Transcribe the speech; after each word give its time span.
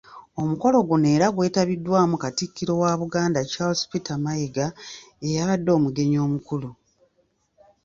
Omukolo 0.41 0.77
guno 0.87 1.07
era 1.15 1.27
gwetabiddwamu 1.35 2.15
Katikkiro 2.23 2.73
wa 2.81 2.91
Buganda 3.01 3.39
Charles 3.51 3.81
Peter 3.91 4.17
Mayiga 4.25 4.67
eyabadde 5.27 5.71
omugenyi 5.77 6.17
omukulu. 6.25 6.69